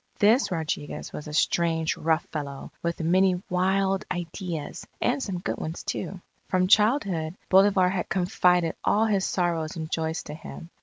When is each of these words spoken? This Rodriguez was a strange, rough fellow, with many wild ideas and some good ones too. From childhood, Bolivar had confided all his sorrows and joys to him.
This 0.17 0.49
Rodriguez 0.49 1.13
was 1.13 1.27
a 1.27 1.31
strange, 1.33 1.95
rough 1.95 2.25
fellow, 2.31 2.71
with 2.81 3.01
many 3.01 3.39
wild 3.51 4.03
ideas 4.11 4.87
and 4.99 5.21
some 5.21 5.37
good 5.37 5.57
ones 5.57 5.83
too. 5.83 6.19
From 6.47 6.65
childhood, 6.67 7.35
Bolivar 7.49 7.87
had 7.89 8.09
confided 8.09 8.73
all 8.83 9.05
his 9.05 9.25
sorrows 9.25 9.75
and 9.75 9.91
joys 9.91 10.23
to 10.23 10.33
him. 10.33 10.71